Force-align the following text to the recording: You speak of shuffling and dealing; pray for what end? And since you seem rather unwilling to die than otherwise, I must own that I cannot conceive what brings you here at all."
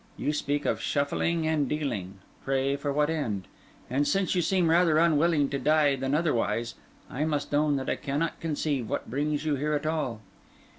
You 0.17 0.33
speak 0.33 0.65
of 0.65 0.81
shuffling 0.81 1.45
and 1.47 1.69
dealing; 1.69 2.21
pray 2.43 2.75
for 2.75 2.91
what 2.91 3.11
end? 3.11 3.47
And 3.87 4.07
since 4.07 4.33
you 4.33 4.41
seem 4.41 4.67
rather 4.67 4.97
unwilling 4.97 5.47
to 5.49 5.59
die 5.59 5.95
than 5.95 6.15
otherwise, 6.15 6.73
I 7.07 7.23
must 7.23 7.53
own 7.53 7.75
that 7.75 7.87
I 7.87 7.97
cannot 7.97 8.39
conceive 8.39 8.89
what 8.89 9.11
brings 9.11 9.45
you 9.45 9.57
here 9.57 9.73
at 9.73 9.85
all." 9.85 10.21